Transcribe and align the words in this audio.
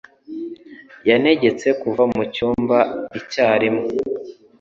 Yantegetse 1.09 1.67
kuva 1.81 2.03
mu 2.13 2.23
cyumba 2.33 2.77
icyarimwe. 3.19 3.87